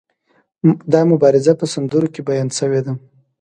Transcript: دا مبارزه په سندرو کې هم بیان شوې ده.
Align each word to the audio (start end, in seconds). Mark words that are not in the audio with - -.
دا 0.93 1.01
مبارزه 1.11 1.53
په 1.59 1.65
سندرو 1.73 2.07
کې 2.13 2.21
هم 2.21 2.25
بیان 2.29 2.49
شوې 2.59 2.81
ده. 2.85 2.93